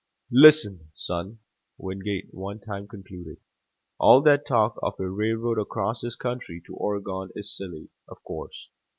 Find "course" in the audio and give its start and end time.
8.23-8.67